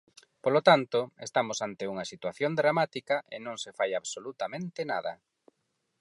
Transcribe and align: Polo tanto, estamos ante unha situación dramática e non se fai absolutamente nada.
Polo 0.43 0.61
tanto, 0.69 0.99
estamos 1.27 1.57
ante 1.67 1.83
unha 1.91 2.09
situación 2.11 2.51
dramática 2.61 3.15
e 3.35 3.37
non 3.45 3.55
se 3.63 3.71
fai 3.77 3.91
absolutamente 3.95 4.79
nada. 4.91 5.13